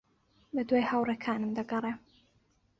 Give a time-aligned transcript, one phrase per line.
[0.55, 1.97] بەدوای ھاوڕێکانم دەگەڕێم.